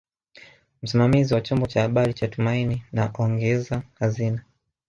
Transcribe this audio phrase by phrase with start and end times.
[0.83, 4.43] Msimamizi wa chombo cha habari cha Tumaini na ongeza hazina